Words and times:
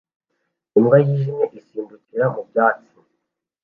imbwa 0.77 0.97
yijimye 1.05 1.45
isimbukira 1.59 2.25
mu 2.33 2.41
byatsi 2.49 2.91